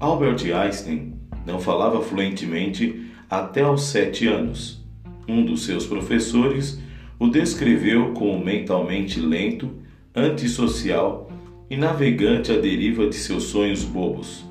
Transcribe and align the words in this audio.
Albert 0.00 0.50
Einstein 0.50 1.12
não 1.46 1.60
falava 1.60 2.00
fluentemente 2.00 3.10
até 3.28 3.60
aos 3.60 3.84
sete 3.84 4.26
anos. 4.26 4.82
Um 5.28 5.44
dos 5.44 5.66
seus 5.66 5.86
professores 5.86 6.80
o 7.18 7.28
descreveu 7.28 8.14
como 8.14 8.42
mentalmente 8.42 9.20
lento, 9.20 9.70
antissocial 10.16 11.30
e 11.68 11.76
navegante 11.76 12.50
à 12.50 12.56
deriva 12.56 13.06
de 13.08 13.14
seus 13.14 13.44
sonhos 13.44 13.84
bobos. 13.84 14.42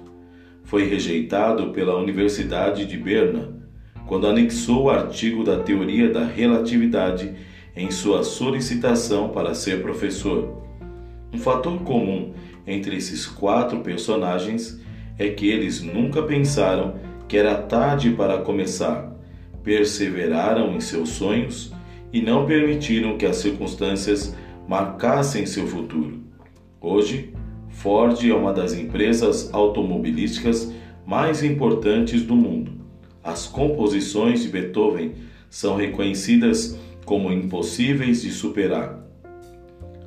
Foi 0.66 0.88
rejeitado 0.88 1.72
pela 1.72 1.98
Universidade 1.98 2.86
de 2.86 2.96
Berna 2.96 3.58
quando 4.06 4.28
anexou 4.28 4.84
o 4.84 4.90
artigo 4.92 5.44
da 5.44 5.58
teoria 5.58 6.12
da 6.12 6.26
relatividade 6.26 7.34
em 7.76 7.90
sua 7.90 8.24
solicitação 8.24 9.30
para 9.30 9.56
ser 9.56 9.82
professor. 9.82 10.64
Um 11.34 11.40
fator 11.40 11.80
comum 11.80 12.34
entre 12.68 12.96
esses 12.96 13.26
quatro 13.26 13.80
personagens 13.80 14.80
é 15.20 15.30
que 15.30 15.50
eles 15.50 15.82
nunca 15.82 16.24
pensaram 16.24 16.96
que 17.28 17.38
era 17.38 17.56
tarde 17.56 18.12
para 18.12 18.38
começar, 18.38 19.14
perseveraram 19.62 20.74
em 20.74 20.80
seus 20.80 21.10
sonhos 21.10 21.74
e 22.12 22.22
não 22.22 22.46
permitiram 22.46 23.18
que 23.18 23.26
as 23.26 23.36
circunstâncias 23.36 24.34
marcassem 24.68 25.46
seu 25.46 25.68
futuro. 25.68 26.22
Hoje, 26.80 27.34
Ford 27.68 28.18
é 28.24 28.34
uma 28.34 28.54
das 28.54 28.74
empresas 28.74 29.54
automobilísticas 29.54 30.74
mais 31.06 31.44
importantes 31.44 32.24
do 32.24 32.36
mundo. 32.36 32.72
As 33.22 33.46
composições 33.46 34.42
de 34.42 34.50
Beethoven 34.50 35.14
são 35.50 35.76
reconhecidas 35.76 36.80
como 37.06 37.32
impossíveis 37.32 38.22
de 38.22 38.32
superar. 38.32 39.00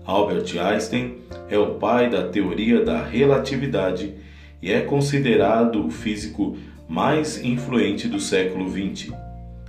Albert 0.04 0.58
Einstein 0.58 1.18
é 1.48 1.58
o 1.58 1.74
pai 1.74 2.08
da 2.08 2.28
teoria 2.28 2.84
da 2.84 3.02
relatividade 3.02 4.14
e 4.62 4.70
é 4.70 4.80
considerado 4.80 5.84
o 5.84 5.90
físico 5.90 6.56
mais 6.88 7.42
influente 7.42 8.06
do 8.06 8.20
século 8.20 8.70
XX. 8.70 9.12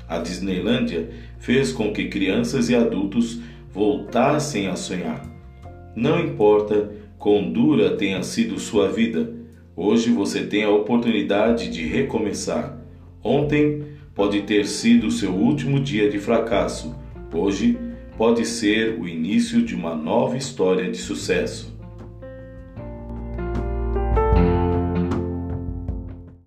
A 0.07 0.19
Disneylândia 0.19 1.09
fez 1.39 1.71
com 1.71 1.91
que 1.91 2.09
crianças 2.09 2.69
e 2.69 2.75
adultos 2.75 3.41
voltassem 3.71 4.67
a 4.67 4.75
sonhar. 4.75 5.25
Não 5.95 6.19
importa 6.19 6.91
quão 7.17 7.51
dura 7.51 7.95
tenha 7.97 8.21
sido 8.21 8.59
sua 8.59 8.89
vida, 8.91 9.33
hoje 9.75 10.11
você 10.11 10.45
tem 10.45 10.63
a 10.63 10.69
oportunidade 10.69 11.69
de 11.69 11.85
recomeçar. 11.87 12.77
Ontem 13.23 13.83
pode 14.13 14.41
ter 14.41 14.67
sido 14.67 15.09
seu 15.09 15.31
último 15.31 15.79
dia 15.79 16.09
de 16.09 16.19
fracasso, 16.19 16.95
hoje 17.33 17.77
pode 18.17 18.45
ser 18.45 18.99
o 18.99 19.07
início 19.07 19.63
de 19.63 19.73
uma 19.73 19.95
nova 19.95 20.37
história 20.37 20.91
de 20.91 20.97
sucesso. 20.97 21.72